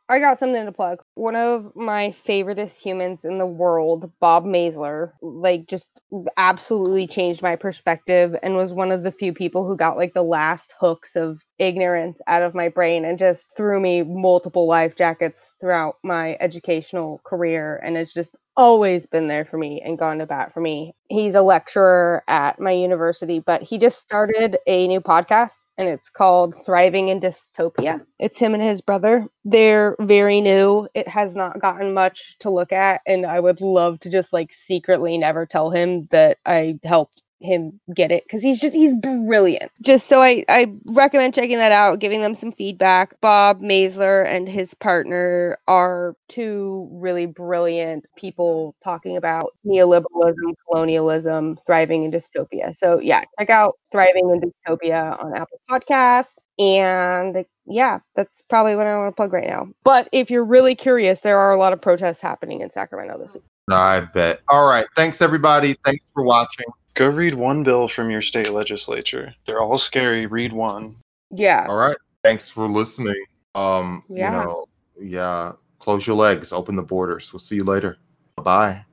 [0.10, 1.03] I got something to plug.
[1.16, 6.01] One of my favoriteest humans in the world, Bob Maisler, like just
[6.38, 10.24] absolutely changed my perspective and was one of the few people who got like the
[10.24, 15.51] last hooks of ignorance out of my brain and just threw me multiple life jackets
[15.60, 20.26] throughout my educational career and has just always been there for me and gone to
[20.26, 20.93] bat for me.
[21.10, 26.09] He's a lecturer at my university, but he just started a new podcast and it's
[26.09, 28.05] called Thriving in Dystopia.
[28.19, 29.28] It's him and his brother.
[29.45, 30.88] They're very new.
[30.93, 34.53] It has not gotten much to look at, and I would love to just like
[34.53, 39.71] secretly never tell him that I helped him get it because he's just he's brilliant.
[39.81, 43.19] Just so I I recommend checking that out, giving them some feedback.
[43.21, 52.03] Bob Maisler and his partner are two really brilliant people talking about neoliberalism, colonialism, thriving
[52.03, 52.75] in dystopia.
[52.75, 56.38] So yeah, check out Thriving in Dystopia on Apple Podcasts.
[56.59, 59.69] And yeah, that's probably what I want to plug right now.
[59.83, 63.33] But if you're really curious, there are a lot of protests happening in Sacramento this
[63.35, 63.43] week.
[63.69, 64.41] I bet.
[64.49, 64.88] All right.
[64.95, 65.75] Thanks, everybody.
[65.85, 66.65] Thanks for watching.
[66.98, 69.36] Go read one bill from your state legislature.
[69.45, 70.26] They're all scary.
[70.26, 70.95] Read one.
[71.30, 71.68] Yeah.
[71.70, 71.95] All right.
[72.24, 73.24] Thanks for listening.
[73.54, 74.32] Um, Yeah.
[74.32, 74.66] you know,
[75.00, 75.52] yeah.
[75.78, 77.32] Close your legs, open the borders.
[77.32, 77.98] We'll see you later.
[78.36, 78.86] Bye bye.